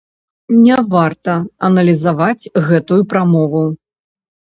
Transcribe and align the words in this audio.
Не 0.61 0.77
варта 0.93 1.35
аналізаваць 1.69 2.51
гэтую 2.73 3.01
прамову. 3.15 3.67